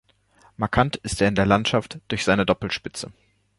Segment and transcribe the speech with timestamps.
[0.57, 3.11] Markant ist er in der Landschaft durch seine Doppelspitze.